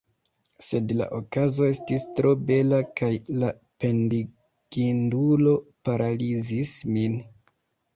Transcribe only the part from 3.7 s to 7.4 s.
pendigindulo paralizis min.